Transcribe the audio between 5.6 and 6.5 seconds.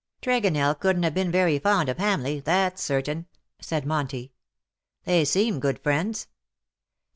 good friends."